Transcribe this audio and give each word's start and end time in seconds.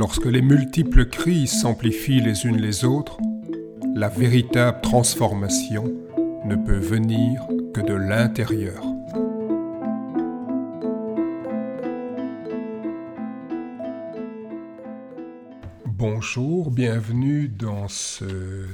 Lorsque 0.00 0.24
les 0.24 0.40
multiples 0.40 1.10
crises 1.10 1.60
s'amplifient 1.60 2.22
les 2.22 2.46
unes 2.46 2.56
les 2.56 2.86
autres, 2.86 3.18
la 3.94 4.08
véritable 4.08 4.80
transformation 4.80 5.92
ne 6.46 6.56
peut 6.56 6.78
venir 6.78 7.46
que 7.74 7.82
de 7.82 7.92
l'intérieur. 7.92 8.82
Bonjour, 15.84 16.70
bienvenue 16.70 17.48
dans 17.48 17.88
ce 17.88 18.64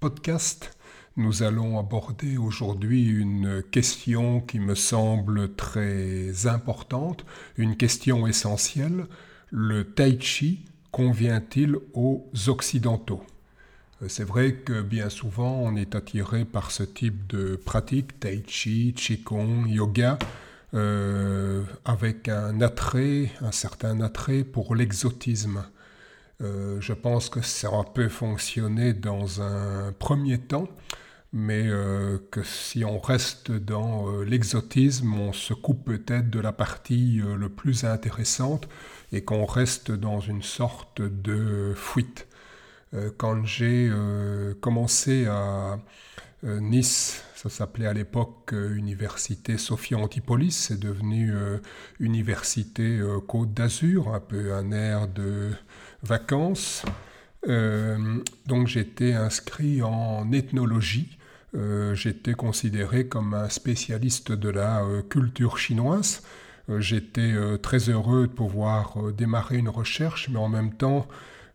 podcast. 0.00 0.76
Nous 1.16 1.44
allons 1.44 1.78
aborder 1.78 2.36
aujourd'hui 2.36 3.06
une 3.06 3.62
question 3.70 4.40
qui 4.40 4.58
me 4.58 4.74
semble 4.74 5.54
très 5.54 6.48
importante, 6.48 7.24
une 7.58 7.76
question 7.76 8.26
essentielle. 8.26 9.06
Le 9.50 9.84
tai 9.84 10.18
chi 10.20 10.64
convient-il 10.90 11.76
aux 11.92 12.24
Occidentaux? 12.48 13.24
Euh, 14.02 14.08
C'est 14.08 14.24
vrai 14.24 14.54
que 14.54 14.82
bien 14.82 15.08
souvent 15.08 15.60
on 15.60 15.76
est 15.76 15.94
attiré 15.94 16.44
par 16.44 16.70
ce 16.70 16.82
type 16.82 17.26
de 17.28 17.56
pratique, 17.56 18.18
tai 18.20 18.42
chi, 18.46 18.94
qigong, 18.94 19.66
yoga, 19.66 20.18
euh, 20.74 21.62
avec 21.84 22.28
un 22.28 22.60
attrait, 22.60 23.30
un 23.40 23.52
certain 23.52 24.00
attrait 24.00 24.44
pour 24.44 24.74
l'exotisme. 24.74 25.64
Euh, 26.40 26.80
je 26.80 26.92
pense 26.92 27.28
que 27.28 27.42
ça 27.42 27.70
peut 27.94 28.08
fonctionner 28.08 28.92
dans 28.92 29.40
un 29.40 29.92
premier 29.92 30.38
temps, 30.38 30.68
mais 31.34 31.64
euh, 31.66 32.18
que 32.30 32.42
si 32.42 32.84
on 32.84 32.98
reste 32.98 33.52
dans 33.52 34.08
euh, 34.08 34.24
l'exotisme, 34.24 35.12
on 35.12 35.34
se 35.34 35.52
coupe 35.52 35.84
peut-être 35.84 36.30
de 36.30 36.40
la 36.40 36.52
partie 36.52 37.20
le 37.22 37.48
plus 37.50 37.84
intéressante 37.84 38.68
et 39.12 39.22
qu'on 39.24 39.44
reste 39.44 39.90
dans 39.90 40.20
une 40.20 40.42
sorte 40.42 41.02
de 41.02 41.74
fuite. 41.76 42.26
quand 43.16 43.44
j'ai 43.44 43.92
commencé 44.60 45.26
à 45.26 45.78
Nice, 46.42 47.22
ça 47.34 47.48
s'appelait 47.48 47.86
à 47.86 47.92
l'époque 47.92 48.52
Université 48.52 49.58
Sophia 49.58 49.98
Antipolis, 49.98 50.52
c'est 50.52 50.80
devenu 50.80 51.32
Université 52.00 53.00
Côte 53.28 53.52
d'Azur, 53.54 54.14
un 54.14 54.20
peu 54.20 54.54
un 54.54 54.72
air 54.72 55.08
de 55.08 55.50
vacances. 56.02 56.84
Euh, 57.48 58.22
donc 58.46 58.68
j'étais 58.68 59.12
inscrit 59.12 59.82
en 59.82 60.32
ethnologie. 60.32 61.18
Euh, 61.54 61.94
j'étais 61.94 62.34
considéré 62.34 63.06
comme 63.06 63.34
un 63.34 63.48
spécialiste 63.48 64.32
de 64.32 64.48
la 64.48 64.82
euh, 64.82 65.02
culture 65.02 65.58
chinoise. 65.58 66.22
J'étais 66.78 67.34
très 67.60 67.90
heureux 67.90 68.26
de 68.26 68.32
pouvoir 68.32 68.96
démarrer 69.12 69.58
une 69.58 69.68
recherche, 69.68 70.30
mais 70.30 70.38
en 70.38 70.48
même 70.48 70.72
temps, 70.72 71.06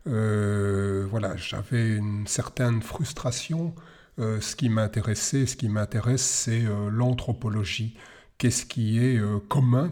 voilà, 0.04 1.36
j'avais 1.36 1.96
une 1.96 2.28
certaine 2.28 2.80
frustration. 2.80 3.74
ce 4.18 4.54
qui 4.54 4.68
m'intéressait, 4.68 5.46
ce 5.46 5.56
qui 5.56 5.68
m'intéresse, 5.68 6.22
c'est 6.22 6.62
l'anthropologie. 6.92 7.96
Qu'est-ce 8.38 8.64
qui 8.66 9.04
est 9.04 9.20
commun 9.48 9.90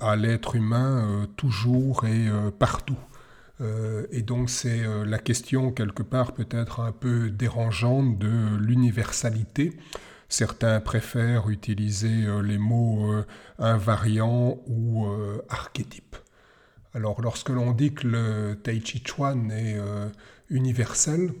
à 0.00 0.16
l'être 0.16 0.56
humain 0.56 1.28
toujours 1.36 2.06
et 2.06 2.30
partout? 2.58 2.96
Euh, 3.60 4.06
et 4.10 4.22
donc 4.22 4.50
c'est 4.50 4.84
euh, 4.84 5.04
la 5.04 5.18
question 5.18 5.70
quelque 5.70 6.02
part 6.02 6.32
peut-être 6.32 6.80
un 6.80 6.92
peu 6.92 7.30
dérangeante 7.30 8.18
de 8.18 8.56
l'universalité. 8.56 9.72
Certains 10.28 10.80
préfèrent 10.80 11.48
utiliser 11.48 12.24
euh, 12.24 12.40
les 12.40 12.58
mots 12.58 13.14
invariants 13.58 14.58
ou 14.66 15.06
archétypes. 15.48 16.16
Alors 16.94 17.20
lorsque 17.20 17.50
l'on 17.50 17.72
dit 17.72 17.92
que 17.92 18.06
le 18.06 18.60
Tai 18.62 18.80
Chi 18.84 19.02
Chuan 19.04 19.50
est 19.50 19.76
universel, 20.48 21.32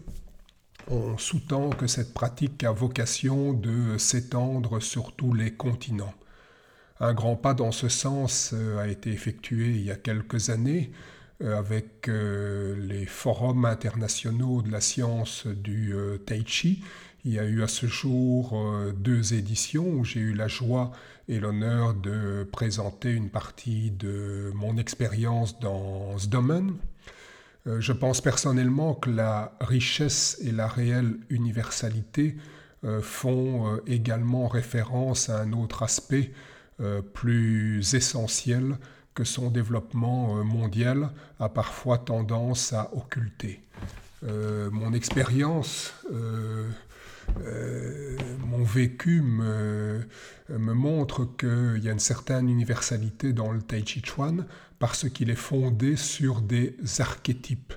on 0.88 1.16
sous-tend 1.16 1.70
que 1.70 1.86
cette 1.86 2.12
pratique 2.12 2.62
a 2.64 2.72
vocation 2.72 3.52
de 3.52 3.96
s'étendre 3.98 4.80
sur 4.80 5.14
tous 5.14 5.32
les 5.32 5.52
continents. 5.52 6.14
Un 7.00 7.14
grand 7.14 7.36
pas 7.36 7.54
dans 7.54 7.72
ce 7.72 7.88
sens 7.88 8.52
a 8.78 8.88
été 8.88 9.10
effectué 9.10 9.70
il 9.70 9.84
y 9.84 9.90
a 9.90 9.96
quelques 9.96 10.50
années 10.50 10.92
avec 11.40 12.08
euh, 12.08 12.76
les 12.86 13.06
forums 13.06 13.64
internationaux 13.64 14.62
de 14.62 14.70
la 14.70 14.80
science 14.80 15.46
du 15.46 15.94
euh, 15.94 16.18
Tai 16.18 16.44
Chi. 16.46 16.82
Il 17.24 17.32
y 17.32 17.38
a 17.38 17.44
eu 17.44 17.62
à 17.62 17.68
ce 17.68 17.86
jour 17.86 18.54
deux 18.98 19.32
éditions 19.32 19.86
où 19.86 20.04
j'ai 20.04 20.20
eu 20.20 20.34
la 20.34 20.46
joie 20.46 20.92
et 21.26 21.40
l'honneur 21.40 21.94
de 21.94 22.46
présenter 22.52 23.12
une 23.12 23.30
partie 23.30 23.90
de 23.92 24.52
mon 24.54 24.76
expérience 24.76 25.58
dans 25.58 26.18
ce 26.18 26.26
domaine. 26.26 26.74
Je 27.64 27.92
pense 27.92 28.20
personnellement 28.20 28.92
que 28.92 29.08
la 29.08 29.56
richesse 29.62 30.38
et 30.44 30.52
la 30.52 30.68
réelle 30.68 31.16
universalité 31.30 32.36
font 33.00 33.80
également 33.86 34.46
référence 34.46 35.30
à 35.30 35.40
un 35.40 35.54
autre 35.54 35.82
aspect 35.82 36.30
plus 37.14 37.94
essentiel 37.94 38.76
que 39.14 39.24
son 39.24 39.50
développement 39.50 40.38
euh, 40.38 40.42
mondial 40.42 41.10
a 41.38 41.48
parfois 41.48 41.98
tendance 41.98 42.72
à 42.72 42.90
occulter. 42.94 43.60
Euh, 44.24 44.70
mon 44.70 44.92
expérience, 44.92 45.94
euh, 46.12 46.68
mon 48.46 48.64
vécu 48.64 49.22
me, 49.22 50.00
me 50.48 50.72
montre 50.72 51.24
qu'il 51.38 51.82
y 51.82 51.88
a 51.88 51.92
une 51.92 51.98
certaine 51.98 52.48
universalité 52.48 53.32
dans 53.32 53.52
le 53.52 53.62
Tai 53.62 53.84
Chi 53.86 54.02
Chuan 54.04 54.46
parce 54.78 55.08
qu'il 55.08 55.30
est 55.30 55.36
fondé 55.36 55.96
sur 55.96 56.40
des 56.40 56.76
archétypes 56.98 57.72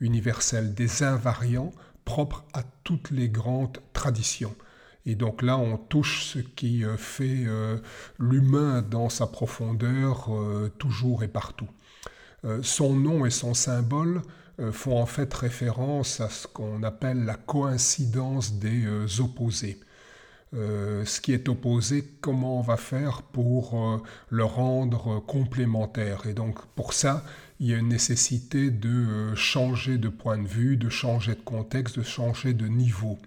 universels, 0.00 0.74
des 0.74 1.02
invariants 1.02 1.72
propres 2.04 2.44
à 2.52 2.62
toutes 2.84 3.10
les 3.10 3.28
grandes 3.28 3.78
traditions. 3.92 4.54
Et 5.06 5.14
donc 5.14 5.42
là, 5.42 5.56
on 5.56 5.76
touche 5.76 6.24
ce 6.24 6.38
qui 6.38 6.84
euh, 6.84 6.96
fait 6.96 7.44
euh, 7.46 7.78
l'humain 8.18 8.82
dans 8.82 9.08
sa 9.08 9.26
profondeur 9.26 10.26
euh, 10.30 10.70
toujours 10.78 11.22
et 11.22 11.28
partout. 11.28 11.68
son 12.62 12.94
nom 12.94 13.26
et 13.26 13.30
son 13.30 13.52
symbole 13.52 14.22
font 14.72 14.98
en 14.98 15.06
fait 15.06 15.32
référence 15.32 16.20
à 16.20 16.30
ce 16.30 16.46
qu'on 16.46 16.82
appelle 16.82 17.24
la 17.24 17.34
coïncidence 17.34 18.54
des 18.54 19.20
opposés. 19.20 19.78
ce 20.52 21.20
qui 21.20 21.32
est 21.32 21.48
opposé, 21.50 22.02
comment 22.22 22.58
on 22.58 22.62
va 22.62 22.78
faire 22.78 23.22
pour 23.22 24.02
le 24.30 24.44
rendre 24.44 25.20
complémentaire? 25.20 26.26
Et 26.26 26.34
donc 26.34 26.64
pour 26.76 26.94
ça, 26.94 27.24
il 27.58 27.68
y 27.68 27.74
a 27.74 27.78
une 27.78 27.88
nécessité 27.88 28.70
de 28.70 29.34
changer 29.34 29.98
de 29.98 30.08
point 30.08 30.38
de 30.38 30.48
vue, 30.48 30.78
de 30.78 30.88
changer 30.88 31.34
de 31.34 31.44
contexte, 31.44 31.98
de 31.98 32.04
changer 32.04 32.54
de 32.54 32.68
niveau. 32.68 33.18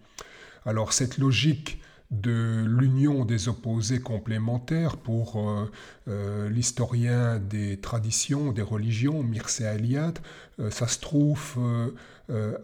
Alors 0.66 0.94
cette 0.94 1.18
logique 1.18 1.80
de 2.22 2.64
l'union 2.68 3.26
des 3.26 3.50
opposés 3.50 4.00
complémentaires 4.00 4.98
pour 4.98 5.38
euh, 5.38 5.72
euh, 6.08 6.50
l'historien 6.50 7.40
des 7.40 7.78
traditions, 7.78 8.52
des 8.52 8.62
religions, 8.62 9.24
Mircea 9.24 9.76
Eliade, 9.76 10.20
euh, 10.60 10.70
ça 10.70 10.88
se 10.88 11.00
trouve 11.00 11.60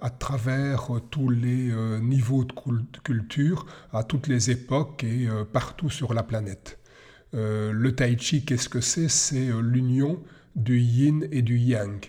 à 0.01 0.09
travers 0.09 0.89
tous 1.11 1.29
les 1.29 1.73
niveaux 2.01 2.45
de 2.45 2.53
culture, 3.03 3.65
à 3.91 4.03
toutes 4.03 4.27
les 4.27 4.49
époques 4.49 5.03
et 5.03 5.27
partout 5.51 5.89
sur 5.89 6.13
la 6.13 6.23
planète. 6.23 6.79
le 7.33 7.89
tai 7.91 8.17
chi, 8.17 8.45
qu'est-ce 8.45 8.69
que 8.69 8.79
c'est? 8.79 9.09
C'est 9.09 9.49
l'union 9.61 10.23
du 10.55 10.79
yin 10.79 11.27
et 11.31 11.41
du 11.41 11.59
yang. 11.59 11.99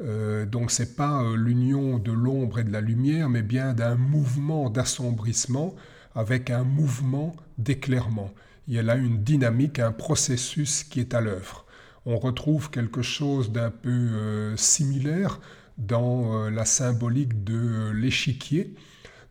Euh, 0.00 0.46
donc 0.46 0.70
c'est 0.70 0.94
pas 0.94 1.22
euh, 1.22 1.36
l'union 1.36 1.98
de 1.98 2.12
l'ombre 2.12 2.60
et 2.60 2.64
de 2.64 2.72
la 2.72 2.80
lumière, 2.80 3.28
mais 3.28 3.42
bien 3.42 3.72
d'un 3.74 3.96
mouvement 3.96 4.70
d'assombrissement 4.70 5.74
avec 6.14 6.50
un 6.50 6.64
mouvement 6.64 7.34
d'éclairement. 7.58 8.30
Il 8.66 8.74
y 8.74 8.78
a 8.78 8.82
là 8.82 8.96
une 8.96 9.22
dynamique, 9.22 9.78
un 9.78 9.92
processus 9.92 10.84
qui 10.84 11.00
est 11.00 11.14
à 11.14 11.20
l'œuvre. 11.20 11.66
On 12.06 12.18
retrouve 12.18 12.70
quelque 12.70 13.02
chose 13.02 13.50
d'un 13.50 13.70
peu 13.70 13.90
euh, 13.90 14.56
similaire 14.56 15.40
dans 15.78 16.50
la 16.50 16.64
symbolique 16.64 17.44
de 17.44 17.92
l'échiquier, 17.94 18.74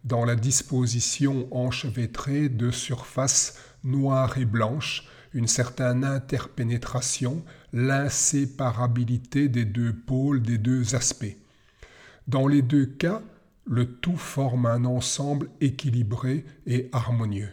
dans 0.05 0.23
la 0.23 0.37
disposition 0.37 1.47
enchevêtrée 1.51 2.47
de 2.47 2.71
surfaces 2.71 3.59
noires 3.83 4.37
et 4.37 4.45
blanches, 4.45 5.09
une 5.37 5.47
certaine 5.47 6.03
interpénétration, 6.03 7.43
l'inséparabilité 7.71 9.49
des 9.49 9.65
deux 9.65 9.93
pôles, 9.93 10.41
des 10.41 10.57
deux 10.57 10.95
aspects. 10.95 11.37
Dans 12.27 12.47
les 12.47 12.63
deux 12.63 12.87
cas, 12.87 13.21
le 13.65 13.85
tout 13.85 14.17
forme 14.17 14.65
un 14.65 14.83
ensemble 14.83 15.49
équilibré 15.61 16.43
et 16.65 16.89
harmonieux. 16.91 17.51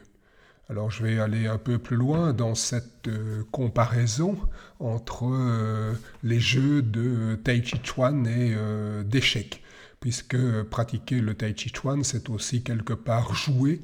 Alors 0.70 0.90
je 0.90 1.04
vais 1.04 1.18
aller 1.18 1.46
un 1.46 1.58
peu 1.58 1.76
plus 1.76 1.96
loin 1.96 2.32
dans 2.32 2.54
cette 2.54 3.06
euh, 3.08 3.42
comparaison 3.50 4.38
entre 4.80 5.26
euh, 5.30 5.92
les 6.22 6.40
jeux 6.40 6.80
de 6.80 7.38
Tai 7.44 7.62
Chi 7.62 7.76
Chuan 7.82 8.26
et 8.26 8.54
euh, 8.56 9.02
d'échecs, 9.02 9.62
puisque 10.00 10.38
pratiquer 10.70 11.20
le 11.20 11.34
Tai 11.34 11.52
Chi 11.54 11.68
Chuan, 11.68 12.02
c'est 12.02 12.30
aussi 12.30 12.62
quelque 12.62 12.94
part 12.94 13.34
jouer 13.34 13.82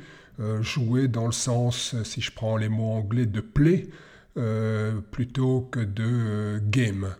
jouer 0.62 1.08
dans 1.08 1.26
le 1.26 1.32
sens, 1.32 1.94
si 2.04 2.20
je 2.20 2.32
prends 2.32 2.56
les 2.56 2.68
mots 2.68 2.92
anglais, 2.92 3.26
de 3.26 3.40
play 3.40 3.88
euh, 4.36 5.00
plutôt 5.10 5.62
que 5.62 5.80
de 5.80 6.04
euh, 6.06 6.60
game. 6.62 7.14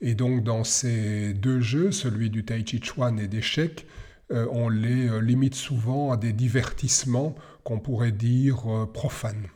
Et 0.00 0.14
donc 0.14 0.44
dans 0.44 0.64
ces 0.64 1.32
deux 1.32 1.60
jeux, 1.60 1.92
celui 1.92 2.28
du 2.28 2.44
Tai 2.44 2.62
Chi 2.66 2.80
Chuan 2.82 3.18
et 3.18 3.28
d'échecs, 3.28 3.86
euh, 4.32 4.46
on 4.50 4.68
les 4.68 5.08
euh, 5.08 5.20
limite 5.20 5.54
souvent 5.54 6.12
à 6.12 6.16
des 6.16 6.32
divertissements 6.32 7.34
qu'on 7.64 7.78
pourrait 7.78 8.12
dire 8.12 8.66
euh, 8.66 8.86
profanes. 8.86 9.46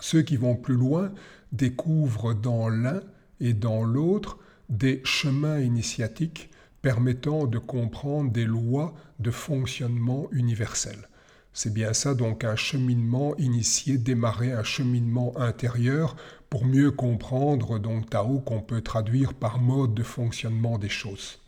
Ceux 0.00 0.22
qui 0.22 0.36
vont 0.36 0.56
plus 0.56 0.76
loin 0.76 1.12
découvrent 1.52 2.34
dans 2.34 2.68
l'un 2.68 3.02
et 3.40 3.52
dans 3.52 3.84
l'autre 3.84 4.38
des 4.68 5.00
chemins 5.04 5.60
initiatiques 5.60 6.50
permettant 6.82 7.46
de 7.46 7.58
comprendre 7.58 8.30
des 8.30 8.46
lois 8.46 8.94
de 9.18 9.30
fonctionnement 9.30 10.28
universel. 10.32 11.08
C'est 11.52 11.72
bien 11.72 11.92
ça 11.92 12.14
donc 12.14 12.44
un 12.44 12.56
cheminement 12.56 13.36
initié, 13.36 13.98
démarrer 13.98 14.52
un 14.52 14.62
cheminement 14.62 15.36
intérieur 15.36 16.16
pour 16.48 16.64
mieux 16.64 16.90
comprendre 16.90 17.78
donc 17.78 18.10
Tao 18.10 18.40
qu'on 18.40 18.60
peut 18.60 18.82
traduire 18.82 19.34
par 19.34 19.58
mode 19.58 19.94
de 19.94 20.02
fonctionnement 20.02 20.78
des 20.78 20.88
choses. 20.88 21.38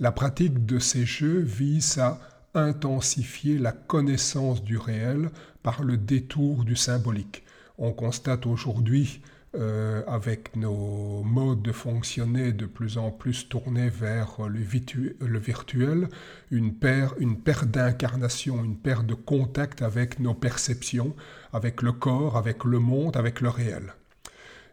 La 0.00 0.12
pratique 0.12 0.66
de 0.66 0.78
ces 0.78 1.04
jeux 1.04 1.40
vise 1.40 1.98
à 1.98 2.18
intensifier 2.54 3.58
la 3.58 3.72
connaissance 3.72 4.64
du 4.64 4.76
réel 4.76 5.30
par 5.62 5.84
le 5.84 5.96
détour 5.96 6.64
du 6.64 6.74
symbolique. 6.74 7.44
On 7.78 7.92
constate 7.92 8.46
aujourd'hui 8.46 9.20
euh, 9.56 10.04
avec 10.06 10.54
nos 10.54 11.24
modes 11.24 11.60
de 11.60 11.72
fonctionner 11.72 12.52
de 12.52 12.66
plus 12.66 12.98
en 12.98 13.10
plus 13.10 13.48
tournés 13.48 13.88
vers 13.88 14.36
le, 14.48 14.60
virtuel, 14.60 16.08
une, 16.52 16.72
paire, 16.72 17.14
une 17.18 17.36
d'incarnation, 17.66 18.62
une 18.62 18.76
perte 18.76 19.06
de 19.06 19.14
contact 19.14 19.82
avec 19.82 20.20
nos 20.20 20.34
perceptions, 20.34 21.16
avec 21.52 21.82
le 21.82 21.90
corps, 21.90 22.36
avec 22.36 22.62
le 22.62 22.78
monde, 22.78 23.16
avec 23.16 23.40
le 23.40 23.48
réel. 23.48 23.94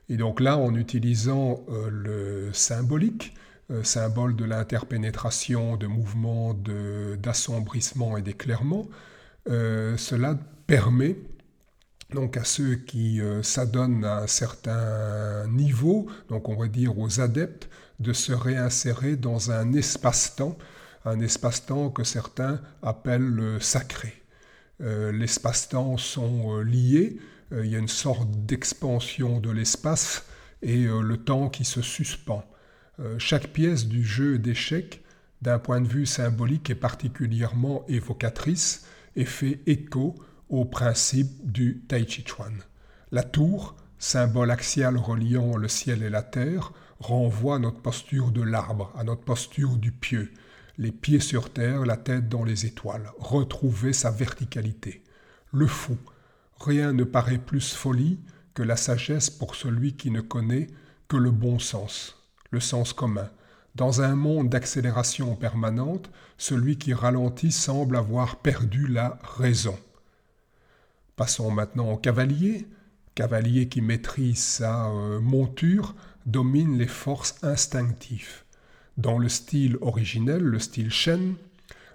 Et 0.09 0.17
donc 0.17 0.39
là, 0.39 0.57
en 0.59 0.75
utilisant 0.75 1.65
euh, 1.69 1.89
le 1.89 2.53
symbolique, 2.53 3.33
euh, 3.71 3.83
symbole 3.83 4.35
de 4.35 4.45
l'interpénétration, 4.45 5.75
de 5.75 5.87
mouvements, 5.87 6.53
d'assombrissement 6.53 8.15
et 8.15 8.21
d'éclairement, 8.21 8.85
cela 9.47 10.37
permet 10.67 11.15
donc 12.13 12.37
à 12.37 12.43
ceux 12.43 12.75
qui 12.75 13.19
s'adonnent 13.41 14.05
à 14.05 14.19
un 14.19 14.27
certain 14.27 15.45
niveau, 15.47 16.07
donc 16.29 16.47
on 16.47 16.55
va 16.55 16.67
dire 16.67 16.97
aux 16.97 17.19
adeptes, 17.19 17.69
de 17.99 18.13
se 18.13 18.31
réinsérer 18.31 19.15
dans 19.15 19.51
un 19.51 19.73
espace-temps, 19.73 20.57
un 21.03 21.19
espace-temps 21.19 21.89
que 21.89 22.03
certains 22.03 22.61
appellent 22.81 23.57
sacré. 23.59 24.13
L'espace-temps 24.79 25.97
sont 25.97 26.59
liés, 26.59 27.17
euh, 27.53 27.65
il 27.65 27.71
y 27.71 27.75
a 27.75 27.79
une 27.79 27.87
sorte 27.87 28.29
d'expansion 28.45 29.39
de 29.39 29.49
l'espace 29.51 30.25
et 30.61 30.85
euh, 30.85 31.01
le 31.01 31.17
temps 31.17 31.49
qui 31.49 31.65
se 31.65 31.81
suspend. 31.81 32.43
Euh, 32.99 33.17
chaque 33.19 33.47
pièce 33.47 33.87
du 33.87 34.03
jeu 34.03 34.37
d'échecs, 34.37 35.03
d'un 35.41 35.59
point 35.59 35.81
de 35.81 35.87
vue 35.87 36.05
symbolique, 36.05 36.69
est 36.69 36.75
particulièrement 36.75 37.85
évocatrice 37.87 38.85
et 39.15 39.25
fait 39.25 39.61
écho 39.65 40.15
au 40.49 40.65
principe 40.65 41.51
du 41.51 41.83
Tai 41.87 42.05
Chi 42.07 42.23
Chuan. 42.23 42.53
La 43.11 43.23
tour, 43.23 43.75
symbole 43.99 44.51
axial 44.51 44.97
reliant 44.97 45.57
le 45.57 45.67
ciel 45.67 46.03
et 46.03 46.09
la 46.09 46.23
terre, 46.23 46.73
renvoie 46.99 47.55
à 47.55 47.59
notre 47.59 47.81
posture 47.81 48.31
de 48.31 48.41
l'arbre, 48.41 48.91
à 48.97 49.03
notre 49.03 49.23
posture 49.23 49.77
du 49.77 49.91
pieu, 49.91 50.31
les 50.77 50.91
pieds 50.91 51.19
sur 51.19 51.51
terre, 51.51 51.85
la 51.85 51.97
tête 51.97 52.29
dans 52.29 52.43
les 52.43 52.65
étoiles, 52.65 53.11
retrouver 53.17 53.93
sa 53.93 54.11
verticalité. 54.11 55.03
Le 55.51 55.67
fou, 55.67 55.97
Rien 56.59 56.93
ne 56.93 57.03
paraît 57.03 57.37
plus 57.37 57.73
folie 57.73 58.19
que 58.53 58.63
la 58.63 58.75
sagesse 58.75 59.29
pour 59.29 59.55
celui 59.55 59.93
qui 59.93 60.09
ne 60.09 60.21
connaît 60.21 60.67
que 61.07 61.17
le 61.17 61.31
bon 61.31 61.59
sens, 61.59 62.17
le 62.51 62.59
sens 62.59 62.93
commun. 62.93 63.29
Dans 63.75 64.01
un 64.01 64.15
monde 64.15 64.49
d'accélération 64.49 65.35
permanente, 65.35 66.09
celui 66.37 66.77
qui 66.77 66.93
ralentit 66.93 67.51
semble 67.51 67.95
avoir 67.95 68.37
perdu 68.37 68.87
la 68.87 69.19
raison. 69.37 69.77
Passons 71.17 71.49
maintenant 71.49 71.93
au 71.93 71.97
cavalier. 71.97 72.67
Cavalier 73.15 73.69
qui 73.69 73.81
maîtrise 73.81 74.37
sa 74.37 74.91
euh, 74.91 75.19
monture 75.19 75.95
domine 76.27 76.77
les 76.77 76.85
forces 76.85 77.43
instinctives. 77.43 78.43
Dans 78.97 79.17
le 79.17 79.27
style 79.27 79.77
originel, 79.81 80.43
le 80.43 80.59
style 80.59 80.91
Shen, 80.91 81.33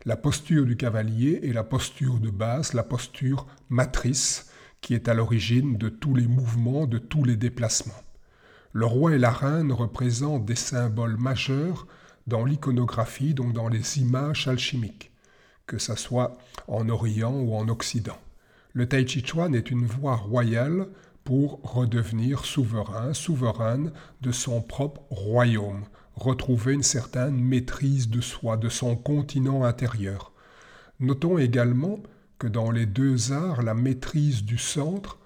la 0.07 0.17
posture 0.17 0.67
du 0.67 0.77
cavalier 0.77 1.39
est 1.45 1.53
la 1.53 1.63
posture 1.63 2.19
de 2.19 2.31
base, 2.31 2.73
la 2.73 2.83
posture 2.83 3.47
matrice, 3.69 4.51
qui 4.81 4.93
est 4.93 5.07
à 5.07 5.15
l'origine 5.15 5.79
de 5.79 5.89
tous 5.89 6.17
les 6.17 6.27
mouvements, 6.27 6.87
de 6.87 6.99
tous 6.99 7.23
les 7.23 7.37
déplacements. 7.37 8.03
Le 8.73 8.87
roi 8.87 9.15
et 9.15 9.19
la 9.19 9.31
reine 9.31 9.71
représentent 9.71 10.47
des 10.47 10.57
symboles 10.57 11.17
majeurs 11.17 11.87
dans 12.27 12.45
l'iconographie, 12.45 13.35
donc 13.35 13.53
dans 13.53 13.69
les 13.69 14.01
images 14.01 14.49
alchimiques, 14.49 15.13
que 15.67 15.79
ce 15.79 15.95
soit 15.95 16.37
en 16.67 16.89
Orient 16.89 17.35
ou 17.35 17.55
en 17.55 17.69
Occident. 17.69 18.19
Le 18.75 18.89
Tai 18.89 19.07
Chi 19.07 19.23
Chuan 19.23 19.55
est 19.55 19.71
une 19.71 19.85
voie 19.85 20.17
royale 20.17 20.89
pour 21.25 21.61
redevenir 21.63 22.47
souverain, 22.47 23.13
souveraine 23.13 23.93
de 24.23 24.33
son 24.33 24.63
propre 24.63 25.03
royaume, 25.11 25.85
retrouver 26.15 26.73
une 26.73 26.83
certaine 26.83 27.39
maîtrise 27.39 28.09
de 28.09 28.23
soi, 28.23 28.57
de 28.57 28.71
son 28.71 28.97
continent 28.97 29.65
intérieur. 29.65 30.33
Notons 31.01 31.37
également 31.37 32.03
que 32.39 32.47
dans 32.47 32.71
les 32.71 32.87
deux 32.87 33.33
arts, 33.33 33.63
la 33.63 33.75
maîtrise 33.75 34.43
du 34.43 34.57
centre 34.57 35.19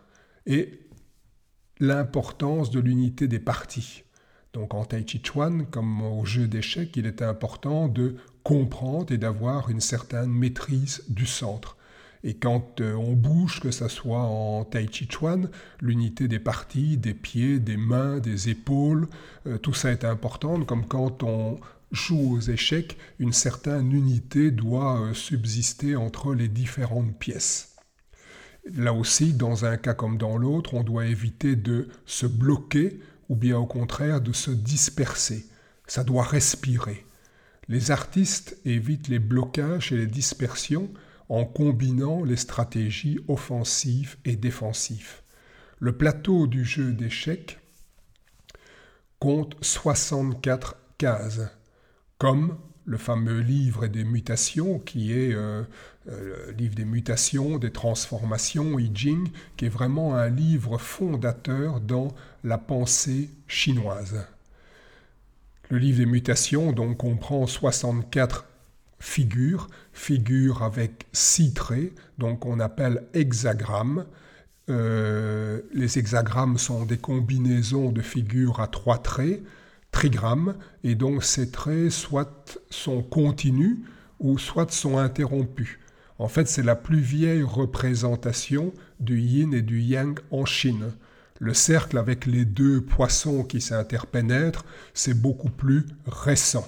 et 0.47 0.81
l'importance 1.79 2.71
de 2.71 2.81
l'unité 2.81 3.29
des 3.29 3.39
parties. 3.39 4.03
Donc 4.55 4.75
en 4.75 4.85
Tai 4.85 5.05
Chi 5.07 5.21
Chuan, 5.23 5.67
comme 5.71 6.03
au 6.03 6.25
jeu 6.25 6.49
d'échecs, 6.49 6.97
il 6.97 7.07
est 7.07 7.23
important 7.23 7.87
de 7.87 8.17
comprendre 8.43 9.13
et 9.13 9.19
d'avoir 9.19 9.71
une 9.71 9.81
certaine 9.81 10.31
maîtrise 10.31 11.05
du 11.09 11.27
centre. 11.27 11.77
Et 12.27 12.35
quand 12.35 12.81
euh, 12.81 12.95
on 12.95 13.13
bouge, 13.13 13.61
que 13.61 13.71
ce 13.71 13.87
soit 13.87 14.19
en 14.19 14.65
Tai 14.65 14.89
Chi 14.91 15.07
Chuan, 15.09 15.49
l'unité 15.81 16.27
des 16.27 16.41
parties, 16.41 16.97
des 16.97 17.15
pieds, 17.15 17.61
des 17.61 17.77
mains, 17.77 18.19
des 18.19 18.49
épaules, 18.49 19.07
euh, 19.47 19.59
tout 19.59 19.75
ça 19.75 19.93
est 19.93 20.05
important, 20.05 20.61
comme 20.65 20.87
quand 20.87 21.23
on 21.23 21.61
joue 21.93 22.33
aux 22.33 22.41
échecs, 22.41 22.99
une 23.21 23.33
certaine 23.33 23.93
unité 23.93 24.51
doit 24.51 25.01
euh, 25.01 25.15
subsister 25.15 25.95
entre 25.95 26.35
les 26.35 26.49
différentes 26.49 27.17
pièces. 27.17 27.77
Là 28.75 28.93
aussi, 28.93 29.33
dans 29.33 29.65
un 29.65 29.77
cas 29.77 29.95
comme 29.95 30.19
dans 30.19 30.37
l'autre, 30.37 30.75
on 30.75 30.83
doit 30.83 31.07
éviter 31.07 31.55
de 31.55 31.87
se 32.07 32.27
bloquer 32.27 32.99
ou 33.29 33.37
bien 33.37 33.57
au 33.57 33.67
contraire 33.67 34.21
de 34.21 34.33
se 34.33 34.51
disperser. 34.51 35.47
Ça 35.87 36.03
doit 36.03 36.25
respirer. 36.25 37.07
Les 37.69 37.93
artistes 37.93 38.59
évitent 38.65 39.07
les 39.07 39.21
blocages 39.21 39.93
et 39.93 39.97
les 39.97 40.09
dispersions 40.09 40.91
en 41.29 41.45
combinant 41.45 42.25
les 42.25 42.37
stratégies 42.37 43.19
offensives 43.29 44.17
et 44.25 44.37
défensives. 44.37 45.23
Le 45.79 45.97
plateau 45.97 46.47
du 46.47 46.65
jeu 46.65 46.93
d'échecs 46.93 47.59
compte 49.19 49.57
64 49.61 50.77
cases 50.99 51.41
comme 52.19 52.57
le 52.87 52.99
fameux 52.99 53.41
livre 53.41 53.89
des 53.89 54.05
mutations, 54.05 54.79
qui 54.79 55.13
est 55.13 55.35
euh, 55.35 55.65
euh, 56.09 56.47
le 56.47 56.53
livre 56.53 56.75
des 56.77 56.85
mutations, 56.85 57.59
des 57.59 57.73
transformations, 57.73 58.79
I 58.79 58.93
Ching, 58.95 59.29
qui 59.57 59.67
est 59.67 59.71
vraiment 59.71 60.15
un 60.15 60.29
livre 60.29 60.79
fondateur 60.79 61.81
dans 61.81 62.15
la 62.45 62.59
pensée 62.59 63.31
chinoise. 63.49 64.25
Le 65.69 65.79
livre 65.79 65.99
des 65.99 66.07
mutations 66.07 66.73
donc 66.73 66.99
comprend 66.99 67.47
64 67.47 68.47
figures, 68.99 69.69
figures 69.93 70.63
avec 70.63 71.07
six 71.13 71.53
traits, 71.53 71.93
donc 72.19 72.47
on 72.47 72.61
appelle 72.61 73.05
hexagrammes. 73.15 74.07
Euh, 74.69 75.61
les 75.73 75.99
hexagrammes 75.99 76.59
sont 76.59 76.85
des 76.85 76.99
combinaisons 76.99 77.93
de 77.93 78.03
figures 78.03 78.61
à 78.61 78.67
trois 78.67 78.99
traits 78.99 79.43
trigramme, 79.97 80.57
et 80.85 80.95
donc 80.95 81.25
ces 81.25 81.51
traits 81.51 81.91
soit 81.91 82.59
sont 82.69 83.03
continus 83.03 83.79
ou 84.21 84.39
soit 84.39 84.71
sont 84.71 84.99
interrompus. 84.99 85.79
En 86.19 86.29
fait, 86.29 86.49
c'est 86.49 86.63
la 86.63 86.77
plus 86.77 87.01
vieille 87.01 87.43
représentation 87.43 88.75
du 89.01 89.21
yin 89.21 89.55
et 89.55 89.63
du 89.63 89.81
yang 89.81 90.19
en 90.31 90.45
Chine. 90.45 90.93
Le 91.39 91.55
cercle 91.55 91.97
avec 91.97 92.27
les 92.27 92.45
deux 92.45 92.83
poissons 92.83 93.43
qui 93.43 93.63
s'interpénètrent, 93.63 94.67
c'est 94.93 95.19
beaucoup 95.19 95.51
plus 95.51 95.87
récent. 96.07 96.67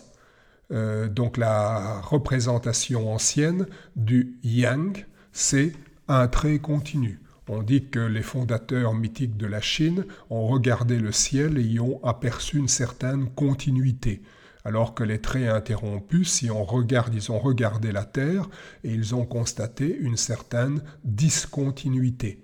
Euh, 0.71 1.09
donc 1.09 1.37
la 1.37 2.01
représentation 2.01 3.13
ancienne 3.13 3.67
du 3.97 4.39
yang, 4.43 5.07
c'est 5.33 5.73
un 6.09 6.29
trait 6.29 6.59
continu. 6.59 7.21
On 7.49 7.63
dit 7.63 7.87
que 7.87 8.01
les 8.01 8.23
fondateurs 8.23 8.95
mythiques 8.95 9.39
de 9.39 9.47
la 9.47 9.63
Chine 9.63 10.05
ont 10.29 10.47
regardé 10.47 10.99
le 10.99 11.13
ciel 11.13 11.57
et 11.57 11.63
y 11.63 11.81
ont 11.81 12.05
aperçu 12.05 12.59
une 12.59 12.69
certaine 12.69 13.31
continuité. 13.31 14.23
Alors 14.65 14.95
que 14.95 15.03
les 15.03 15.19
traits 15.19 15.49
interrompus, 15.49 16.31
si 16.31 16.51
on 16.51 16.63
regarde, 16.63 17.15
ils 17.15 17.33
ont 17.33 17.39
regardé 17.39 17.91
la 17.91 18.05
Terre 18.05 18.51
et 18.85 18.91
ils 18.91 19.15
ont 19.15 19.25
constaté 19.25 19.97
une 19.97 20.19
certaine 20.19 20.83
discontinuité. 21.05 22.43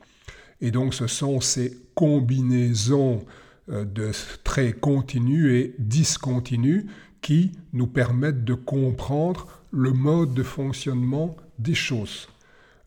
Et 0.62 0.70
donc 0.70 0.94
ce 0.94 1.06
sont 1.06 1.42
ces 1.42 1.76
combinaisons 1.94 3.26
de 3.68 4.10
traits 4.42 4.80
continus 4.80 5.52
et 5.52 5.74
discontinus 5.78 6.86
qui 7.24 7.52
nous 7.72 7.86
permettent 7.86 8.44
de 8.44 8.52
comprendre 8.52 9.48
le 9.70 9.92
mode 9.94 10.34
de 10.34 10.42
fonctionnement 10.42 11.34
des 11.58 11.72
choses. 11.72 12.28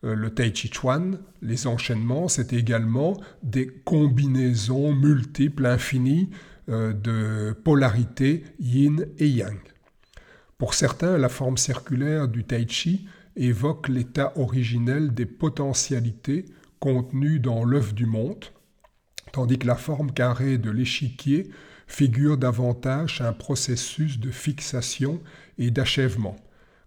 Euh, 0.04 0.14
le 0.14 0.32
Tai 0.32 0.54
Chi 0.54 0.70
Chuan, 0.72 1.18
les 1.42 1.66
enchaînements, 1.66 2.28
c'est 2.28 2.52
également 2.52 3.20
des 3.42 3.66
combinaisons 3.66 4.94
multiples, 4.94 5.66
infinies 5.66 6.30
euh, 6.68 6.92
de 6.92 7.52
polarités 7.64 8.44
yin 8.60 9.06
et 9.18 9.26
yang. 9.26 9.58
Pour 10.56 10.74
certains, 10.74 11.18
la 11.18 11.28
forme 11.28 11.56
circulaire 11.56 12.28
du 12.28 12.44
Tai 12.44 12.64
Chi 12.68 13.08
évoque 13.34 13.88
l'état 13.88 14.32
originel 14.36 15.14
des 15.14 15.26
potentialités 15.26 16.44
contenues 16.78 17.40
dans 17.40 17.64
l'œuf 17.64 17.92
du 17.92 18.06
monde, 18.06 18.44
tandis 19.32 19.58
que 19.58 19.66
la 19.66 19.74
forme 19.74 20.12
carrée 20.12 20.58
de 20.58 20.70
l'échiquier 20.70 21.50
figure 21.88 22.36
davantage 22.36 23.20
un 23.20 23.32
processus 23.32 24.20
de 24.20 24.30
fixation 24.30 25.20
et 25.58 25.72
d'achèvement. 25.72 26.36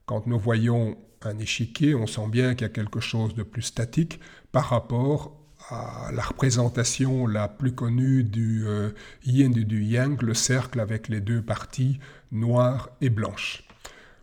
Quand 0.05 0.27
nous 0.27 0.39
voyons 0.39 0.97
un 1.23 1.37
échiquier, 1.39 1.95
on 1.95 2.07
sent 2.07 2.27
bien 2.29 2.53
qu'il 2.53 2.65
y 2.65 2.69
a 2.69 2.73
quelque 2.73 2.99
chose 2.99 3.35
de 3.35 3.43
plus 3.43 3.63
statique 3.63 4.19
par 4.51 4.69
rapport 4.69 5.37
à 5.69 6.09
la 6.13 6.23
représentation 6.23 7.27
la 7.27 7.47
plus 7.47 7.73
connue 7.73 8.23
du 8.23 8.65
euh, 8.65 8.89
yin 9.25 9.55
et 9.57 9.63
du 9.63 9.83
yang, 9.83 10.21
le 10.21 10.33
cercle 10.33 10.79
avec 10.79 11.07
les 11.07 11.21
deux 11.21 11.41
parties 11.41 11.99
noires 12.31 12.89
et 13.01 13.09
blanches. 13.09 13.63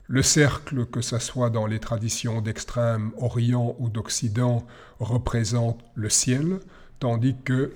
Le 0.07 0.23
cercle, 0.23 0.87
que 0.87 1.01
ce 1.01 1.19
soit 1.19 1.51
dans 1.51 1.67
les 1.67 1.81
traditions 1.81 2.41
d'extrême 2.41 3.13
Orient 3.19 3.77
ou 3.79 3.91
d'Occident, 3.91 4.67
représente 4.99 5.81
le 5.95 6.09
ciel, 6.09 6.61
tandis 6.99 7.37
que 7.45 7.73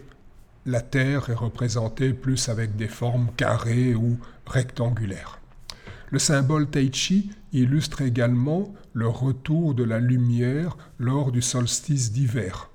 la 0.66 0.80
Terre 0.80 1.30
est 1.30 1.34
représentée 1.34 2.12
plus 2.12 2.48
avec 2.48 2.76
des 2.76 2.88
formes 2.88 3.28
carrées 3.36 3.94
ou 3.94 4.18
rectangulaires. 4.46 5.40
Le 6.10 6.18
symbole 6.18 6.68
Taichi 6.68 7.30
illustre 7.52 8.02
également 8.02 8.72
le 8.92 9.08
retour 9.08 9.74
de 9.74 9.82
la 9.82 9.98
lumière 9.98 10.76
lors 10.98 11.32
du 11.32 11.42
solstice 11.42 12.12
d'hiver. 12.12 12.70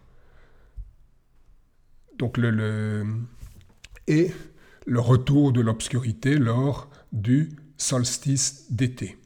Donc 2.18 2.38
le, 2.38 3.06
et 4.08 4.32
le 4.86 5.00
retour 5.00 5.52
de 5.52 5.62
l'obscurité 5.62 6.38
lors 6.38 6.90
du 7.12 7.52
solstice 7.78 8.72
d'été. 8.72 9.18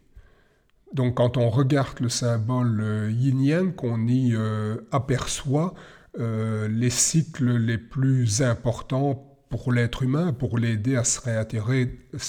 Donc 0.94 1.16
quand 1.16 1.38
on 1.38 1.50
regarde 1.50 2.02
le 2.02 2.10
symbole 2.10 2.82
euh, 2.82 3.12
yin-yang, 3.12 3.74
on 3.82 4.08
y 4.08 4.36
euh, 4.36 4.76
aperçoit 4.92 5.74
euh, 6.20 6.68
les 6.68 6.90
cycles 6.90 7.56
les 7.56 7.78
plus 7.78 8.42
importants 8.42 9.40
pour 9.50 9.72
l'être 9.72 10.04
humain, 10.04 10.34
pour 10.34 10.58
l'aider 10.58 10.98
à 10.98 11.04
se 11.04 11.20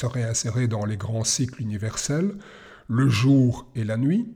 réinsérer, 0.07 0.69
dans 0.69 0.85
les 0.85 0.97
grands 0.97 1.25
cycles 1.25 1.62
universels, 1.62 2.37
le 2.89 3.09
jour 3.09 3.71
et 3.75 3.83
la 3.85 3.97
nuit, 3.97 4.35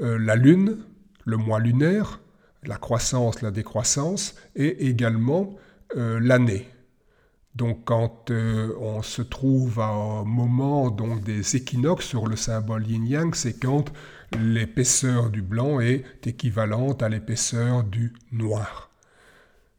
euh, 0.00 0.18
la 0.18 0.36
lune, 0.36 0.78
le 1.24 1.36
mois 1.36 1.58
lunaire, 1.58 2.20
la 2.62 2.76
croissance, 2.76 3.42
la 3.42 3.50
décroissance, 3.50 4.36
et 4.54 4.86
également 4.86 5.56
euh, 5.96 6.20
l'année. 6.20 6.68
Donc 7.56 7.84
quand 7.84 8.30
on 8.30 9.02
se 9.02 9.22
trouve 9.22 9.80
à 9.80 9.88
un 9.88 10.24
moment 10.24 10.90
donc, 10.90 11.24
des 11.24 11.56
équinoxes 11.56 12.06
sur 12.06 12.28
le 12.28 12.36
symbole 12.36 12.86
yin-yang, 12.86 13.34
c'est 13.34 13.58
quand 13.58 13.92
l'épaisseur 14.38 15.30
du 15.30 15.42
blanc 15.42 15.80
est 15.80 16.04
équivalente 16.26 17.02
à 17.02 17.08
l'épaisseur 17.08 17.84
du 17.84 18.12
noir. 18.32 18.90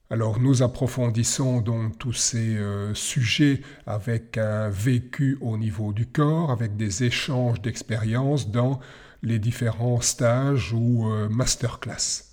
Alors 0.09 0.41
nous 0.41 0.61
approfondissons 0.61 1.61
donc 1.61 1.97
tous 1.97 2.11
ces 2.11 2.57
euh, 2.57 2.93
sujets 2.93 3.61
avec 3.85 4.37
un 4.37 4.69
vécu 4.69 5.37
au 5.39 5.57
niveau 5.57 5.93
du 5.93 6.05
corps, 6.05 6.51
avec 6.51 6.75
des 6.75 7.05
échanges 7.05 7.61
d'expériences 7.61 8.51
dans 8.51 8.81
les 9.23 9.39
différents 9.39 10.01
stages 10.01 10.73
ou 10.73 11.09
euh, 11.09 11.29
masterclass. 11.29 12.25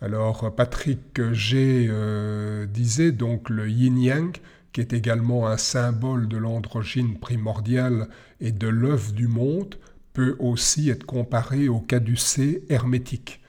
Alors 0.00 0.54
Patrick 0.54 1.32
G 1.32 1.86
euh, 1.90 2.64
disait 2.66 3.12
donc 3.12 3.50
le 3.50 3.68
yin-yang, 3.68 4.38
qui 4.72 4.80
est 4.80 4.94
également 4.94 5.46
un 5.46 5.58
symbole 5.58 6.26
de 6.26 6.38
l'androgyne 6.38 7.18
primordial 7.18 8.08
et 8.40 8.50
de 8.50 8.66
l'œuf 8.66 9.12
du 9.12 9.28
monde, 9.28 9.76
peut 10.14 10.36
aussi 10.38 10.88
être 10.88 11.04
comparé 11.04 11.68
au 11.68 11.80
caducée 11.80 12.64
hermétique. 12.70 13.42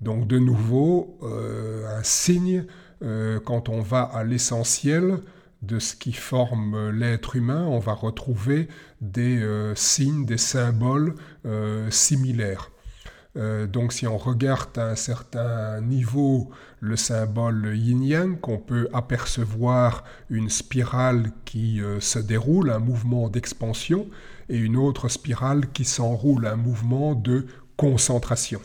Donc 0.00 0.26
de 0.26 0.38
nouveau, 0.38 1.18
un 1.22 2.02
signe 2.02 2.66
euh, 3.02 3.40
quand 3.40 3.68
on 3.68 3.80
va 3.80 4.02
à 4.02 4.24
l'essentiel 4.24 5.18
de 5.62 5.78
ce 5.78 5.94
qui 5.94 6.12
forme 6.12 6.90
l'être 6.90 7.36
humain, 7.36 7.66
on 7.66 7.78
va 7.78 7.92
retrouver 7.92 8.68
des 9.00 9.42
euh, 9.42 9.74
signes, 9.74 10.24
des 10.24 10.38
symboles 10.38 11.14
euh, 13.36 13.66
donc 13.66 13.92
si 13.92 14.06
on 14.06 14.16
regarde 14.16 14.76
à 14.78 14.88
un 14.88 14.96
certain 14.96 15.80
niveau 15.80 16.50
le 16.80 16.96
symbole 16.96 17.76
yin-yang, 17.76 18.38
on 18.48 18.58
peut 18.58 18.88
apercevoir 18.92 20.04
une 20.30 20.50
spirale 20.50 21.32
qui 21.44 21.80
se 22.00 22.18
déroule, 22.18 22.70
un 22.70 22.78
mouvement 22.78 23.28
d'expansion, 23.28 24.06
et 24.48 24.58
une 24.58 24.76
autre 24.76 25.08
spirale 25.08 25.70
qui 25.72 25.84
s'enroule, 25.84 26.46
un 26.46 26.56
mouvement 26.56 27.14
de 27.14 27.46
concentration. 27.76 28.60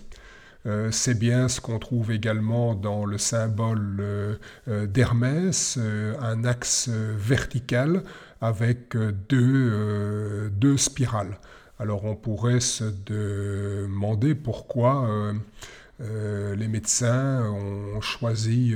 Euh, 0.68 0.92
c'est 0.92 1.18
bien 1.18 1.48
ce 1.48 1.60
qu'on 1.60 1.80
trouve 1.80 2.12
également 2.12 2.75
dans 2.75 3.06
le 3.06 3.18
symbole 3.18 3.98
euh, 4.00 4.36
euh, 4.68 4.86
d'Hermès, 4.86 5.80
un 6.20 6.44
axe 6.44 6.90
vertical 6.90 8.04
avec 8.42 8.96
deux, 9.30 10.78
spirales. 10.78 11.38
Alors 11.81 12.05
on 12.05 12.15
pourrait 12.15 12.59
se 12.59 12.83
demander 12.83 14.35
pourquoi 14.35 15.33
les 16.00 16.67
médecins 16.67 17.43
ont 17.50 18.00
choisi 18.01 18.75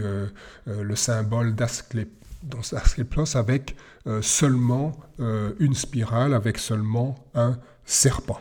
le 0.66 0.96
symbole 0.96 1.54
d'Ascleplos 1.54 3.38
avec 3.38 3.76
seulement 4.22 4.98
une 5.20 5.76
spirale, 5.76 6.34
avec 6.34 6.58
seulement 6.58 7.16
un 7.36 7.60
serpent. 7.86 8.40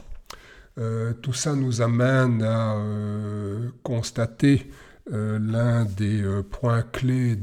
Euh, 0.78 1.12
tout 1.12 1.32
ça 1.32 1.54
nous 1.54 1.82
amène 1.82 2.42
à 2.42 2.74
euh, 2.74 3.70
constater 3.84 4.68
euh, 5.12 5.38
l'un 5.40 5.84
des 5.84 6.24
points 6.50 6.82
clés 6.82 7.38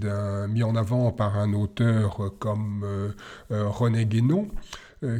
mis 0.49 0.63
en 0.63 0.75
avant 0.75 1.11
par 1.11 1.37
un 1.37 1.53
auteur 1.53 2.33
comme 2.39 3.13
René 3.49 4.05
Guénon, 4.05 4.49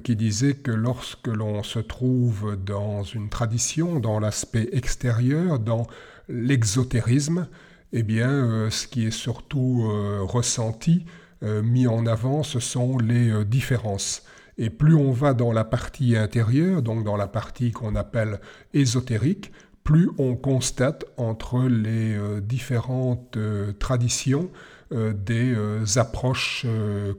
qui 0.04 0.16
disait 0.16 0.54
que 0.54 0.72
lorsque 0.72 1.28
l'on 1.28 1.64
se 1.64 1.80
trouve 1.80 2.56
dans 2.56 3.04
une 3.04 3.30
tradition, 3.30 4.00
dans 4.00 4.20
l'aspect 4.20 4.70
extérieur, 4.74 5.58
dans 5.58 5.88
l'exotérisme, 6.30 7.48
eh 7.92 8.04
bien, 8.04 8.70
ce 8.70 8.86
qui 8.88 9.08
est 9.08 9.12
surtout 9.12 9.90
ressenti, 10.22 11.06
mis 11.42 11.88
en 11.88 12.06
avant, 12.06 12.44
ce 12.44 12.60
sont 12.60 13.00
les 13.00 13.44
différences. 13.46 14.24
Et 14.58 14.70
plus 14.70 14.94
on 14.94 15.12
va 15.12 15.34
dans 15.34 15.52
la 15.52 15.64
partie 15.64 16.16
intérieure, 16.16 16.84
donc 16.84 17.04
dans 17.04 17.18
la 17.18 17.28
partie 17.28 17.72
qu'on 17.72 17.96
appelle 17.96 18.40
ésotérique, 18.74 19.52
plus 19.84 20.10
on 20.18 20.36
constate 20.36 21.06
entre 21.18 21.64
les 21.68 22.16
euh, 22.16 22.42
différentes 22.42 23.38
euh, 23.38 23.74
traditions 23.74 24.52
euh, 24.92 25.14
des 25.14 25.56
approches 25.98 26.66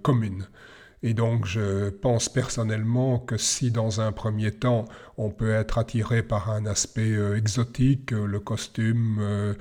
communes. 0.03 0.47
Et 1.03 1.15
donc 1.15 1.47
je 1.47 1.91
pense 1.91 2.29
personnellement 2.29 3.19
que 3.19 3.37
si 3.37 3.71
dans 3.71 4.01
un 4.01 4.13
premier 4.13 4.53
temps 4.53 4.85
on 5.19 5.31
peut 5.31 5.51
être 5.53 5.79
attiré 5.79 6.23
par 6.23 6.51
un 6.51 6.65
aspect 6.67 7.13
exotique, 7.37 8.13
le 8.13 8.39
costume 8.41 9.55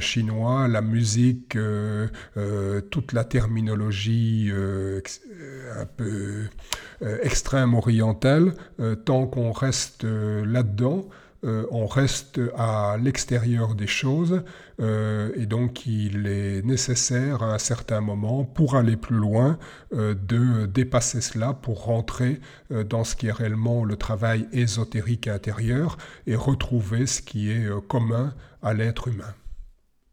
chinois, 0.00 0.68
la 0.68 0.82
musique, 0.82 1.56
toute 2.90 3.12
la 3.12 3.24
terminologie 3.24 4.50
un 4.52 5.86
peu 5.86 6.46
euh, 7.02 7.18
extrême 7.22 7.74
orientale, 7.74 8.54
euh, 8.78 8.94
tant 8.94 9.26
qu'on 9.26 9.50
reste 9.50 10.04
euh, 11.44 11.66
on 11.70 11.86
reste 11.86 12.40
à 12.56 12.96
l'extérieur 13.02 13.74
des 13.74 13.86
choses 13.86 14.42
et 14.80 15.46
donc 15.46 15.86
il 15.86 16.26
est 16.26 16.64
nécessaire 16.64 17.44
à 17.44 17.54
un 17.54 17.58
certain 17.58 18.00
moment, 18.00 18.44
pour 18.44 18.74
aller 18.74 18.96
plus 18.96 19.16
loin, 19.16 19.56
de 19.92 20.66
dépasser 20.66 21.20
cela 21.20 21.52
pour 21.52 21.84
rentrer 21.84 22.40
dans 22.70 23.04
ce 23.04 23.14
qui 23.14 23.28
est 23.28 23.32
réellement 23.32 23.84
le 23.84 23.94
travail 23.96 24.48
ésotérique 24.52 25.28
intérieur 25.28 25.98
et 26.26 26.34
retrouver 26.34 27.06
ce 27.06 27.22
qui 27.22 27.52
est 27.52 27.68
commun 27.86 28.34
à 28.60 28.74
l'être 28.74 29.06
humain. 29.06 29.34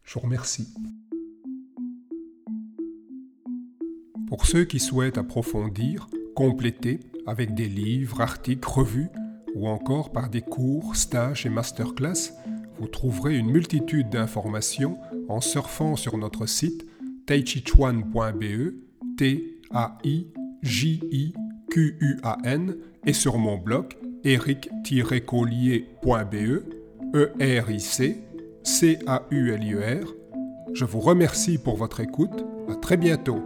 Je 0.03 0.13
vous 0.15 0.19
remercie. 0.19 0.67
Pour 4.29 4.45
ceux 4.45 4.63
qui 4.63 4.79
souhaitent 4.79 5.17
approfondir, 5.17 6.07
complété 6.35 6.99
avec 7.25 7.55
des 7.55 7.67
livres, 7.67 8.21
articles, 8.21 8.69
revues 8.69 9.09
ou 9.55 9.67
encore 9.67 10.11
par 10.11 10.29
des 10.29 10.41
cours, 10.41 10.95
stages 10.95 11.45
et 11.45 11.49
masterclass, 11.49 12.33
vous 12.79 12.87
trouverez 12.87 13.37
une 13.37 13.51
multitude 13.51 14.09
d'informations 14.09 14.97
en 15.27 15.41
surfant 15.41 15.95
sur 15.95 16.17
notre 16.17 16.45
site 16.45 16.85
taichichuan.be, 17.25 18.73
t 19.17 19.59
a 19.71 19.97
i 20.03 20.27
j 20.63 20.99
i 21.11 21.33
q 21.69 21.97
u 21.99 22.17
a 22.23 22.37
n 22.43 22.75
et 23.05 23.13
sur 23.13 23.37
mon 23.37 23.57
blog 23.57 23.93
eric-collier.be, 24.23 26.63
E-R-I-C-C-A-U-L-I-R. 27.15 30.13
Je 30.73 30.85
vous 30.85 30.99
remercie 30.99 31.57
pour 31.57 31.77
votre 31.77 31.99
écoute. 31.99 32.45
À 32.69 32.75
très 32.75 32.97
bientôt. 32.97 33.41